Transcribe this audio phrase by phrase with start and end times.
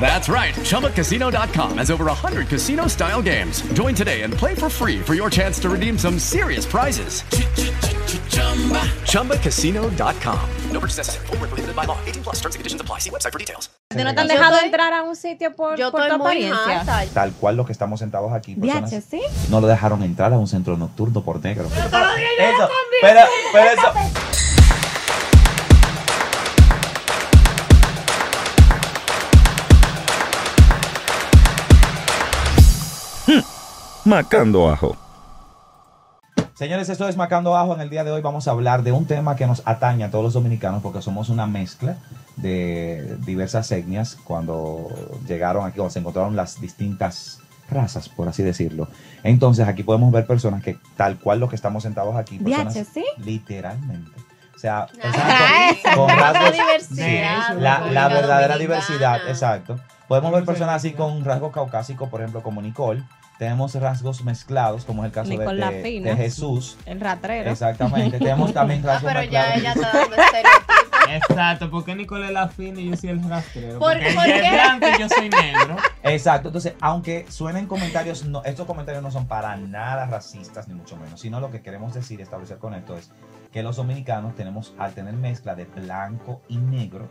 [0.00, 0.54] That's right.
[0.54, 3.60] ChumbaCasino.com has over 100 casino style games.
[3.74, 7.22] Join today and play for free for your chance to redeem some serious prizes.
[9.04, 10.38] ChumbaCasino.com.
[10.72, 11.26] No purchase necessary.
[11.26, 11.98] Void were prohibited by law.
[12.06, 13.00] 18 plus terms and conditions apply.
[13.00, 13.68] See website for details.
[13.90, 16.22] ¿No te han Yo dejado estoy- entrar a un sitio por, Yo por estoy tu
[16.22, 16.80] muy apariencia?
[16.80, 17.04] harta.
[17.14, 18.54] Tal cual los que estamos sentados aquí.
[18.54, 19.20] personas DH, ¿sí?
[19.50, 21.64] No lo dejaron entrar a un centro nocturno por negro.
[21.66, 22.68] Eso,
[23.00, 23.20] pero,
[23.52, 23.92] pero eso.
[34.08, 34.96] Macando ajo.
[36.54, 37.74] Señores, esto es Macando Ajo.
[37.74, 40.10] En el día de hoy vamos a hablar de un tema que nos atañe a
[40.10, 41.98] todos los dominicanos porque somos una mezcla
[42.36, 44.88] de diversas etnias cuando
[45.26, 48.88] llegaron aquí, cuando se encontraron las distintas razas, por así decirlo.
[49.24, 53.04] Entonces aquí podemos ver personas que tal cual los que estamos sentados aquí, personas ¿sí?
[53.18, 54.10] literalmente.
[54.56, 58.58] O sea, Ay, personas con, rasgos, diversidad, sí, la la, verdadera Dominicana.
[58.58, 59.78] diversidad, exacto.
[60.08, 63.04] Podemos ver personas así con rasgos caucásicos, por ejemplo, como Nicole.
[63.38, 66.76] Tenemos rasgos mezclados, como es el caso de- de, de Jesús.
[66.86, 67.50] El ratrero.
[67.50, 68.18] Exactamente.
[68.18, 69.56] Tenemos también Ah, rasgos pero ya mezclados.
[69.60, 70.76] ella está dando estereotipos.
[71.10, 73.78] Exacto, ¿por qué Nicole es la fina y yo soy el rastrero?
[73.78, 74.46] ¿Por- Porque por ella qué?
[74.46, 75.76] es blanco y yo soy negro.
[76.02, 76.48] Exacto.
[76.48, 81.20] Entonces, aunque suenen comentarios, no, estos comentarios no son para nada racistas, ni mucho menos,
[81.20, 83.10] sino lo que queremos decir, establecer con esto es
[83.52, 87.08] que los dominicanos tenemos, al tener mezcla de blanco y negro,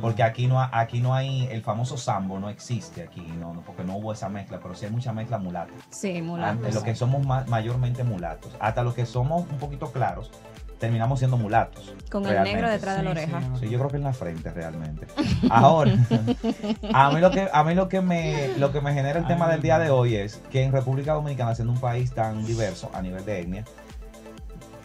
[0.00, 3.84] porque aquí no, aquí no hay, el famoso sambo no existe aquí, no, no, porque
[3.84, 5.72] no hubo esa mezcla, pero sí hay mucha mezcla mulata.
[5.90, 6.50] Sí, mulato.
[6.50, 10.30] Antes, los que somos ma- mayormente mulatos, hasta los que somos un poquito claros,
[10.78, 11.94] terminamos siendo mulatos.
[12.10, 13.40] Con el negro detrás de la oreja.
[13.54, 13.60] sí.
[13.66, 15.06] Sí, yo creo que en la frente realmente.
[15.48, 15.94] Ahora,
[16.92, 19.48] a mí lo que a mí lo que me lo que me genera el tema
[19.48, 23.00] del día de hoy es que en República Dominicana, siendo un país tan diverso a
[23.02, 23.64] nivel de etnia,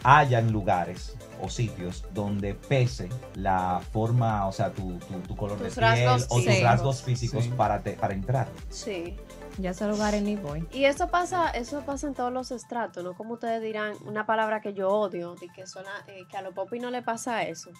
[0.04, 5.74] hayan lugares o sitios donde pese la forma, o sea, tu, tu, tu color Tus
[5.76, 7.50] de piel rasgos o tus rasgos físicos Sí.
[7.56, 8.48] para, te- para entrar.
[8.70, 9.16] Sí.
[9.58, 10.66] Ya ese lugar en voy.
[10.72, 13.14] Y eso pasa, eso pasa en todos los estratos, ¿no?
[13.14, 16.54] Como ustedes dirán, una palabra que yo odio, de que, suena, eh, que a los
[16.54, 17.70] popis no le pasa eso.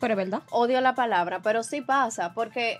[0.00, 0.42] Pero es verdad.
[0.50, 2.78] Odio la palabra, pero sí pasa, porque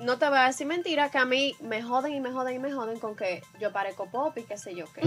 [0.00, 2.58] no te voy a decir mentira que a mí me joden y me joden y
[2.58, 5.02] me joden con que yo parezco popi, qué sé yo qué.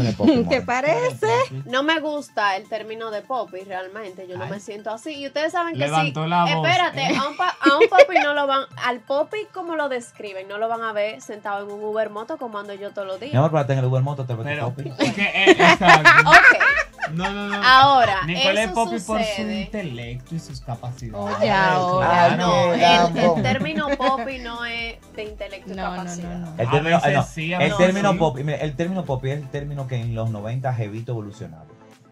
[0.49, 1.27] ¿Te parece?
[1.65, 4.27] No me gusta el término de popi, realmente.
[4.27, 4.51] Yo no Ay.
[4.51, 5.13] me siento así.
[5.15, 6.29] Y ustedes saben que Levantó sí.
[6.29, 7.17] la voz, Espérate, ¿eh?
[7.17, 8.65] a, un pa- a un popi no lo van.
[8.85, 12.37] Al popi, como lo describen, no lo van a ver sentado en un Uber moto
[12.37, 13.33] como ando yo todos los días.
[13.33, 14.93] Mi amor, para tener el Uber Moto, te Pero, Poppy.
[14.97, 16.09] es que, eh, exacto.
[17.13, 17.61] No, no, no.
[17.63, 18.23] ahora.
[18.25, 19.61] Nicole es eso Poppy por su sucede.
[19.61, 21.37] intelecto y sus capacidades.
[21.39, 22.25] Oye, ahora.
[22.25, 26.37] Ah, No, el, el término popi no es de intelecto y No, capacidad.
[26.37, 26.61] no, no.
[26.61, 28.17] El término, veces no, sí, a el veces término sí.
[28.17, 31.65] Poppy, el término Poppy es el término que en los 90 Jevito evolucionaba.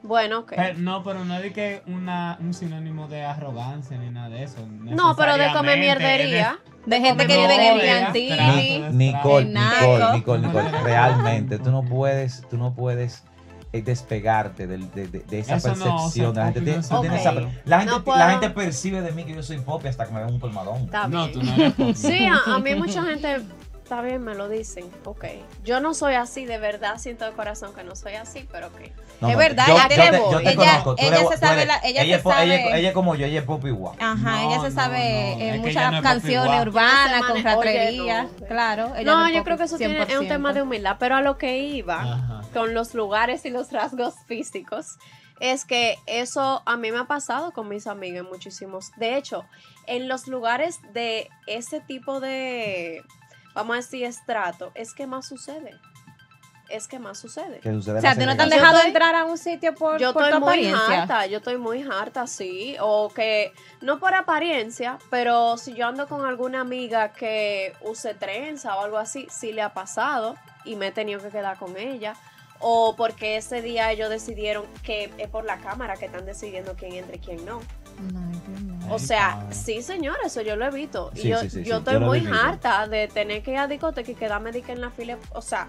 [0.03, 0.53] Bueno, ok.
[0.55, 4.43] Pero- no, pero no es de que una, un sinónimo de arrogancia ni nada de
[4.43, 4.57] eso.
[4.69, 6.59] No, pero de comer mierdería.
[6.85, 10.13] De gente que vive en el de Nicole, Nicole.
[10.13, 13.23] Nicole, Nicole, realmente tú no puedes, tú no puedes
[13.77, 16.29] eh, despegarte de, de- de esa Eso no, percepción.
[16.31, 17.31] o sea, la, gente Poppy tiene- no es tú tienes Ok.
[17.31, 20.05] esa- la gente, No puedo- la gente percibe de mí que yo soy Poppy hasta
[20.05, 20.83] que me ven un colmadón.
[20.83, 21.97] Está No, tú no eres.
[21.97, 23.41] Sí, a, a mí mucha gente,
[23.85, 25.25] está bien, me lo dicen, ok.
[25.63, 28.79] Yo no soy así, de verdad siento de corazón que no soy así, pero ok.
[29.21, 30.31] No, Es verdad, yo, ella yo tiene te, voz.
[30.31, 30.95] yo te Ella- conozco.
[30.97, 33.25] ella eres- se sabe la- ella ella, se po- ella- sabe- ella es como yo,
[33.27, 33.95] ella es Poppy igual.
[33.99, 35.41] Ajá, No, ella se no, sabe no.
[35.43, 35.57] eh, ella
[35.91, 38.23] muchas canciones urbanas con ratería.
[38.23, 38.47] no.
[38.47, 38.95] Claro.
[38.95, 41.37] ella No, yo creo que eso tiene, es un tema de humildad, pero a lo
[41.37, 42.41] que iba Ajá.
[42.53, 44.97] con los lugares y los rasgos físicos
[45.39, 48.91] es que eso a mí me ha pasado con mis amigas muchísimos.
[48.97, 49.45] De hecho,
[49.85, 53.03] en los lugares de ese tipo de,
[53.55, 55.71] vamos a decir, estrato, es que más sucede.
[56.67, 57.59] Es que más sucede.
[57.59, 59.99] Que sucede O sea, ¿tú no te han dejado estoy- entrar a un sitio por,
[59.99, 61.01] yo por estoy tu muy apariencia?
[61.03, 62.75] harta, yo estoy muy harta, sí.
[62.81, 68.75] O que, no por apariencia, pero si yo ando con alguna amiga que use trenza
[68.77, 72.15] o algo así, sí le ha pasado y me he tenido que quedar con ella.
[72.59, 76.93] O porque ese día ellos decidieron que es por la cámara que están decidiendo quién
[76.93, 77.59] entra y quién no.
[78.89, 81.11] O sea, sí, señor, eso yo lo he visto.
[81.15, 84.15] Y yo, sí, sí, yo estoy muy harta de tener que ir a discoteca y
[84.15, 85.17] quedarme en la fila.
[85.33, 85.67] O sea,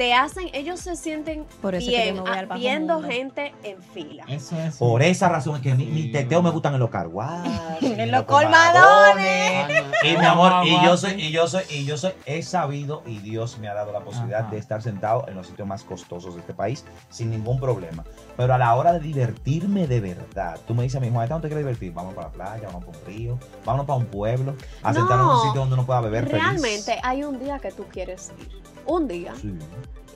[0.00, 2.46] te hacen, ellos se sienten Por eso es que yo bien me voy al a-
[2.46, 3.08] bajo viendo mundo.
[3.10, 4.24] gente en fila.
[4.28, 4.76] Eso es.
[4.78, 7.52] Por esa razón es que mi, Sí, mi teteo me gustan en los carguajes.
[7.82, 9.84] En los colmadones.
[10.02, 13.18] Y mi amor, y yo soy, y yo soy, y yo soy, he sabido y
[13.18, 14.50] Dios me ha dado la posibilidad Ajá.
[14.50, 18.02] de estar sentado en los sitios más costosos de este país sin ningún problema.
[18.38, 21.42] Pero a la hora de divertirme de verdad, tú me dices a mi Juan, ¿dónde
[21.42, 21.92] te quieres divertir?
[21.92, 25.26] Vamos para la playa, vamos para un río, vamos para un pueblo, a No, sentarnos
[25.26, 26.42] en un sitio donde uno pueda beber feliz.
[26.42, 28.69] Realmente hay un día que tú quieres ir.
[28.86, 29.34] Un día.
[29.40, 29.56] Sí.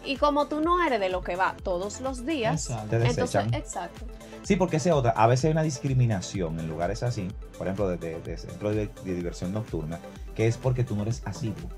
[0.04, 2.90] Y como tú no eres de lo que va todos los días, Exacto.
[2.98, 4.04] Te entonces, exacto.
[4.42, 5.12] Sí, porque esa es otra.
[5.12, 8.88] A veces hay una discriminación en lugares así, por ejemplo, de, de- de centro de,
[9.04, 9.98] de diversión nocturna,
[10.34, 11.70] que es porque tú no eres asiduo.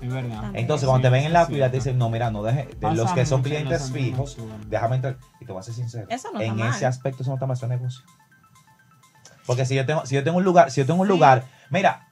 [0.00, 0.40] Es verdad.
[0.40, 0.56] También.
[0.62, 2.90] Entonces, cuando te ven en la Sí, fila, te dicen, no, mira, no deje, de
[2.94, 4.70] los que son clientes fijos, nocturnos.
[4.70, 5.18] déjame entrar.
[5.40, 6.06] Y te voy a ser sincero.
[6.08, 6.74] Eso no en está mal.
[6.74, 8.04] ese aspecto, eso no está mal, eso es negocio.
[9.46, 12.08] Porque si yo tengo, si yo tengo un lugar, si yo tengo un lugar, mira,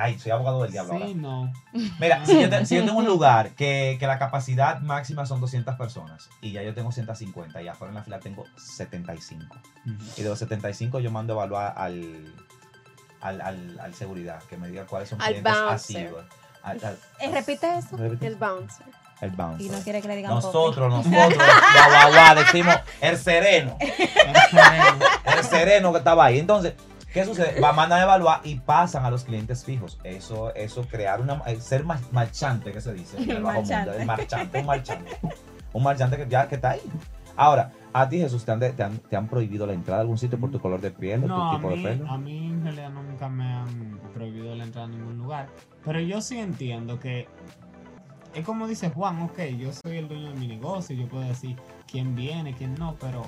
[0.00, 1.14] ay, soy abogado del diablo Sí, ahora.
[1.14, 1.52] no.
[2.00, 5.40] Mira, si yo, te- si yo tengo un lugar que, que la capacidad máxima son
[5.40, 9.56] 200 personas y ya yo tengo 150 y afuera en la fila tengo 75.
[10.16, 12.32] Y de los 75 yo mando a evaluar al,
[13.20, 15.74] al, al, al seguridad, que me diga cuáles son Al clientes bouncer.
[16.06, 16.24] asiduos.
[16.62, 17.96] Al- al- Eh, repite eso.
[17.96, 18.26] repite.
[18.28, 18.86] El bouncer.
[19.20, 19.66] El bouncer.
[19.66, 23.76] Y no quiere que le digan Nosotros, nosotros, guau, guau, decimos el sereno,
[25.36, 26.38] el sereno que estaba ahí.
[26.38, 26.74] Entonces,
[27.12, 27.60] ¿qué sucede?
[27.60, 29.98] Va, mandan a evaluar y pasan a los clientes fijos.
[30.04, 33.16] Eso, eso, crear una, eh, ser mar- marchante, que se dice.
[33.22, 33.74] en el bajo mundo.
[33.74, 34.00] Marchante.
[34.00, 35.10] El marchante, un marchante.
[35.72, 36.80] Un marchante que ya que está ahí.
[37.34, 40.18] Ahora, a ti, Jesús, ¿te han, te han, te han prohibido la entrada a algún
[40.18, 42.10] sitio por tu color de piel o No, tu tipo de pelo?
[42.10, 45.48] a mí en realidad nunca me han prohibido la entrada a ningún lugar.
[45.84, 47.26] Pero yo sí entiendo que
[48.34, 51.56] es como dice Juan, ok, yo soy el dueño de mi negocio, yo puedo decir
[51.90, 53.22] quién viene, quién no, pero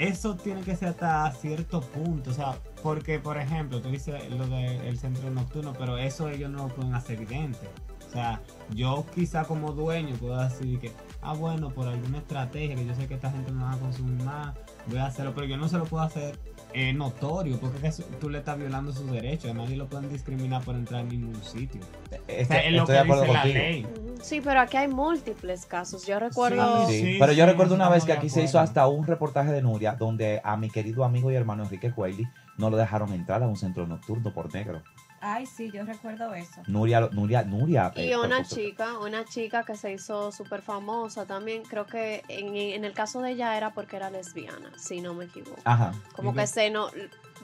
[0.00, 4.46] eso tiene que ser hasta cierto punto, o sea, porque por ejemplo, tú dices lo
[4.46, 7.68] del centro nocturno, pero eso ellos no lo pueden hacer evidente.
[8.08, 10.90] O sea, yo quizá como dueño puedo decir que,
[11.22, 14.22] ah, bueno, por alguna estrategia, que yo sé que esta gente no va a consumir
[14.24, 14.54] más,
[14.86, 16.38] voy a hacerlo, pero yo no se lo puedo hacer
[16.72, 20.62] eh, notorio, porque es que tú le estás violando sus derechos, nadie lo pueden discriminar
[20.62, 21.80] por entrar en ningún sitio.
[22.26, 23.86] Este- O sea, es lo estoy que de acuerdo dice la ley.
[24.22, 26.06] Sí, pero aquí hay múltiples casos.
[26.06, 26.86] Yo recuerdo.
[26.88, 29.50] Sí, Sí, pero yo sí, recuerdo una vez que aquí se hizo hasta un reportaje
[29.50, 32.26] de Nuria donde a mi querido amigo y hermano Enrique Cuelli
[32.58, 34.82] no lo dejaron entrar a un centro nocturno por negro.
[35.20, 36.62] Ay, sí, yo recuerdo eso.
[36.66, 37.92] Nuria, Nuria, Nuria.
[37.94, 42.56] Y eh, una chica, una chica que se hizo súper famosa también, creo que en,
[42.56, 45.60] en el caso de ella era porque era lesbiana, si no me equivoco.
[45.64, 45.92] Ajá.
[46.16, 46.88] Como que se no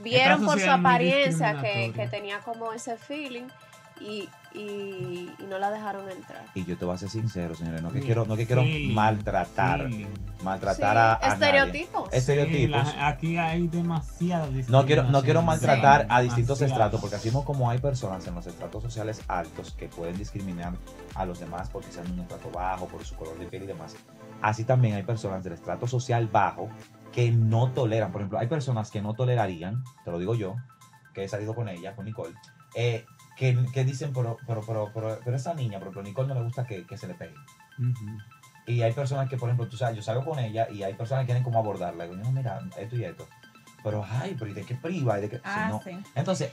[0.02, 3.49] vieron por su apariencia que, que tenía como ese feeling
[4.00, 6.44] y, y, y no la dejaron entrar.
[6.54, 8.62] Y yo te voy a ser sincero, señores, no que Sí, quiero, no que quiero
[8.94, 9.88] maltratar,
[10.43, 11.32] maltratar Sí, a, a nadie.
[11.34, 12.12] estereotipos.
[12.12, 12.88] Estereotipos.
[12.88, 16.87] Sí, la- aquí hay demasiadas No quiero, no quiero maltratar Sí, a distintos demasiadas.
[16.94, 20.75] estratos, porque así como hay personas en los estratos sociales altos que pueden discriminar
[21.14, 23.66] a los demás porque sean de un estrato bajo, por su color de piel y
[23.66, 23.94] demás,
[24.42, 26.69] así también hay personas del estrato social bajo
[27.12, 28.12] que no toleran.
[28.12, 30.56] Por ejemplo, hay personas que no tolerarían, te lo digo yo,
[31.14, 32.34] que he salido con ella, con Nicole,
[32.75, 36.28] eh, que, que dicen, pero, pero, pero, pero, pero esa niña, por ejemplo, a Nicole
[36.28, 37.34] no le gusta que, que se le pegue.
[38.66, 41.22] Y hay personas que, por ejemplo, tú sabes, yo salgo con ella y hay personas
[41.22, 42.06] que quieren como abordarla.
[42.06, 43.28] Y digo, no, mira, esto y esto.
[43.84, 45.18] Pero, ay, pero ¿y de qué priva?
[45.18, 45.40] ¿Y de qué?
[45.44, 45.80] Ah, no.
[45.84, 45.96] sí.
[46.16, 46.50] Entonces,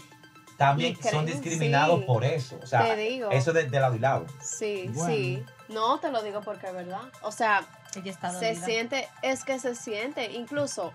[0.58, 2.06] también creen, son discriminados sí.
[2.06, 2.60] por eso.
[2.62, 3.32] O sea, Te digo.
[3.32, 4.28] eso de, de lado y lado.
[4.40, 5.08] Sí, Bueno.
[5.14, 5.44] sí.
[5.70, 7.02] No, te lo digo porque es verdad.
[7.24, 7.66] O sea,
[7.96, 10.32] Ella está se siente, es que se siente.
[10.34, 10.92] Incluso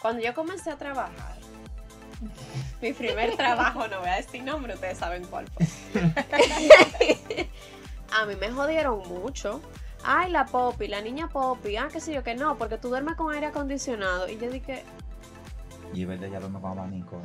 [0.00, 1.36] cuando yo comencé a trabajar,
[2.82, 5.66] mi primer trabajo, no voy a decir nombre, ustedes saben cuál fue.
[8.12, 9.60] a mí me jodieron mucho.
[10.02, 13.16] Ay, la Poppy, la niña Poppy, ah, qué sé yo, que no, porque tú duermes
[13.16, 14.28] con aire acondicionado.
[14.28, 14.84] Y yo dije,
[15.92, 17.22] Y es verdad, ya lo me con abanico.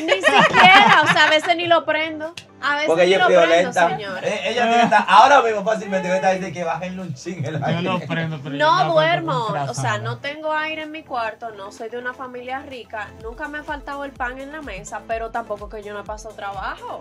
[0.00, 2.34] Ni siquiera, o sea, a veces ni lo prendo.
[2.60, 3.88] A veces Porque ni ella es lo prendo, violenta.
[3.88, 4.24] señor.
[4.24, 7.44] Eh, ella tiene que estar, ahora mismo fácilmente que está dice que bajen un ching
[7.44, 7.82] el Yo aire.
[7.82, 11.50] lo prendo, pero yo No aguanto duermo, o sea, no tengo aire en mi cuarto,
[11.50, 15.02] no soy de una familia rica, nunca me ha faltado el pan en la mesa,
[15.08, 17.00] pero tampoco que yo no paso trabajo.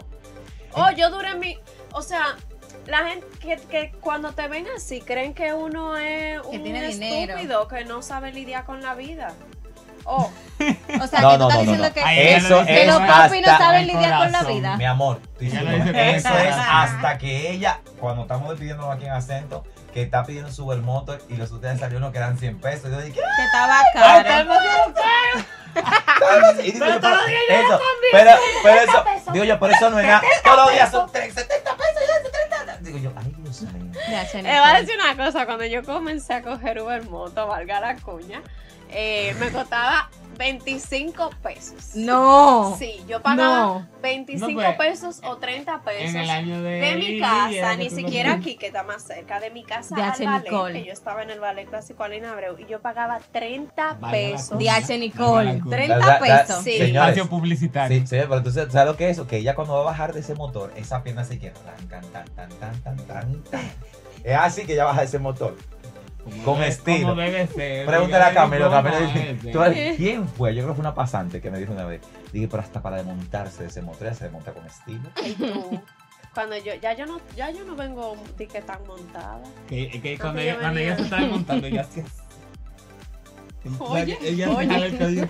[0.74, 1.58] Oh, yo duré mi,
[1.92, 2.36] o sea,
[2.88, 6.88] la gente que, que cuando te ven así creen que uno es Que un dinero.
[6.88, 9.34] estúpido que no sabe lidiar con la vida.
[10.05, 10.31] Oh,
[11.01, 11.93] O sea, No, que tú no, estás no, diciendo no.
[11.93, 14.17] que, Ay, que- ella lo Eso que es los con papi no hasta- saben lidiar
[14.20, 14.77] con la vida.
[14.77, 20.01] Mi amor, con eso es hasta que ella, cuando estamos despidiéndonos aquí en acento, que
[20.03, 22.89] está pidiendo su vermoto y los ustedes salió uno que eran 100 pesos.
[22.91, 24.53] Yo dije, Que estaba caro.
[26.63, 27.15] Y digo yo, pero
[27.50, 27.79] eso,
[28.12, 28.31] pero,
[28.63, 29.03] pero eso,
[29.34, 30.22] digo yo, pero eso no es nada.
[30.43, 32.77] Todos los días son 3, 70 pesos, ya, 30.
[32.81, 33.91] Digo yo, ay Dios mío.
[34.10, 37.79] Ya, le voy a decir una cosa, cuando yo comencé a coger Uber Moto, valga
[37.79, 38.41] la cuña,
[38.89, 40.10] eh, me costaba
[40.42, 41.92] 25 pesos.
[41.96, 42.76] No.
[42.80, 43.88] Sí, yo pagaba No.
[44.02, 47.92] 25 No, pues, pesos o 30 pesos en el año de de mi casa, ni
[47.92, 50.26] siquiera aquí, que está más cerca de mi casa, De al H.
[50.26, 50.74] ballet, Nicole.
[50.82, 54.12] que yo estaba en el ballet clásico Alina Abreu, y yo pagaba 30 Valga la
[54.12, 54.58] pesos.
[54.58, 54.98] De H.
[54.98, 55.46] Nicole.
[55.60, 56.64] Valga la 30 Da- da- da- pesos.
[56.64, 56.72] Sí.
[56.78, 58.00] Señores, Espacio publicitario.
[58.00, 59.20] Sí, sí, pero entonces, ¿sabes lo que es?
[59.22, 61.54] Que ella cuando va a bajar de ese motor, esa pierna se quiere.
[61.64, 63.62] Tan, tan, tan, tan, tan, tan, tan, tan.
[64.24, 65.56] Es así que ella baja ese motor.
[66.24, 67.10] Como con debe- estilo.
[67.10, 67.86] como debe ser.
[67.86, 70.54] Pregúntale a Camilo, Camilo dice, tú eres- ¿quién fue?
[70.54, 72.01] Yo creo que fue una pasante que me dijo una vez.
[72.32, 75.10] Dije, pero hasta para desmontarse de ese motor, se desmonta con estilo.
[76.34, 79.42] Cuando yo, ya yo no, ya yo no vengo de que tan montada.
[79.68, 82.06] Que, que cuando, ella, cuando ella se estaba montando, ella hacía.
[83.80, 84.75] Oye, ella oye.
[84.75, 84.82] el.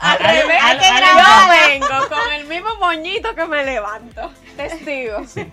[0.00, 4.30] Al revés, que yo vengo con el mismo moñito que me levanto.
[4.56, 5.24] Testigo.
[5.26, 5.46] Sí,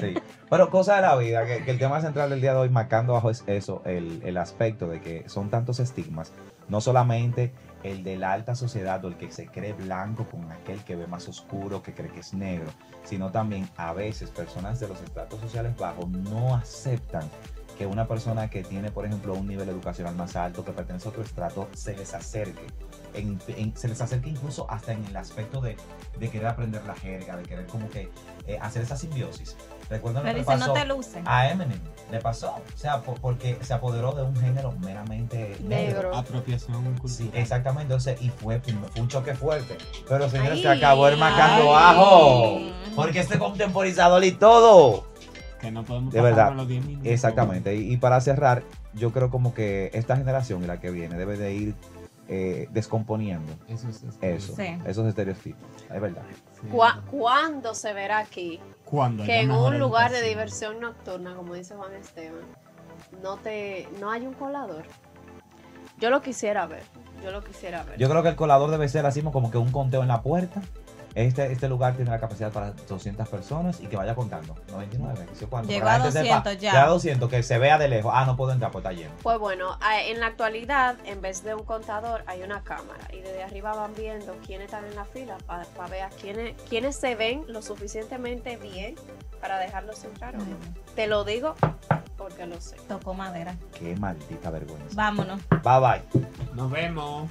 [0.00, 0.14] sí.
[0.52, 3.30] Pero cosa de la vida, que, el tema central del día de hoy, marcando bajo
[3.30, 6.30] es eso, el, el aspecto de que son tantos estigmas,
[6.68, 7.54] no solamente
[7.84, 11.06] el de la alta sociedad o el que se cree blanco con aquel que ve
[11.06, 12.70] más oscuro, que cree que es negro,
[13.02, 17.26] sino también a veces personas de los estratos sociales bajos no aceptan
[17.78, 21.10] que una persona que tiene, por ejemplo, un nivel educacional más alto, que pertenece a
[21.12, 22.66] otro estrato, se les acerque.
[23.14, 23.40] En-
[23.74, 25.76] se les acerque incluso hasta en el aspecto de,
[26.20, 28.10] de querer aprender la jerga, de querer como que
[28.46, 29.56] eh, hacer esa simbiosis.
[29.92, 31.22] Recuerdan lo Pero que dice, pasó no te luce.
[31.26, 31.78] a Eminem,
[32.10, 35.68] le pasó, o sea, po- porque se apoderó de un género meramente negro.
[35.68, 36.16] Negro.
[36.16, 37.10] Apropiación cultural.
[37.10, 38.72] Sí, exactamente, entonces, y fue, fue
[39.02, 39.76] un choque fuerte.
[40.08, 42.58] Pero señores, se acabó el macando ajo.
[42.96, 45.06] Porque este contemporizador y todo.
[45.60, 46.54] Que no podemos De pasar verdad.
[46.56, 47.06] los 10 minutos.
[47.12, 47.74] Exactamente.
[47.76, 48.62] Y, y para cerrar,
[48.94, 51.74] yo creo como que esta generación y la que viene debe de ir
[52.28, 54.02] eh, descomponiendo Eso es.
[54.04, 54.78] es- eso, Sí.
[54.86, 55.60] esos estereotipos.
[55.94, 56.22] Es verdad.
[56.60, 56.66] sí.
[56.70, 58.58] ¿Cuá- ¿Cuándo se verá aquí
[58.92, 62.42] Cuando que en un lugar de diversión nocturna, como dice Juan Esteban,
[63.22, 64.84] no te, no hay un colador?
[65.98, 66.82] Yo lo quisiera ver.
[67.24, 67.98] Yo lo quisiera ver.
[67.98, 70.60] Yo creo que el colador debe ser así como que un conteo en la puerta.
[71.14, 74.54] Este, este lugar tiene la capacidad para 200 personas y que vaya contando.
[74.70, 75.68] 99, no sé cuánto.
[75.68, 76.72] Llegó a la gente 200 ya.
[76.72, 78.12] Ya a 200, que se vea de lejos.
[78.14, 79.10] Ah, no puedo entrar, pues está lleno.
[79.22, 83.42] Pues bueno, en la actualidad, en vez de un contador, hay una cámara y desde
[83.42, 87.44] arriba van viendo quiénes están en la fila para ver a quiénes, quiénes se ven
[87.48, 88.94] lo suficientemente bien
[89.40, 90.34] para dejarlos entrar.
[90.34, 90.56] o no.
[90.94, 91.54] Te lo digo
[92.16, 92.76] porque lo sé.
[92.88, 93.56] Tocó madera.
[93.78, 94.94] Qué maldita vergüenza.
[94.94, 95.40] Vámonos.
[95.48, 96.30] Bye bye.
[96.54, 97.28] Nos vemos.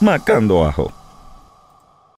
[0.00, 0.99] Macando ajo.